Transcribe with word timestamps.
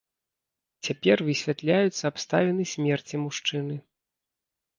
Цяпер 0.87 1.17
высвятляюцца 1.27 2.03
абставіны 2.11 2.63
смерці 2.73 3.15
мужчыны. 3.27 3.79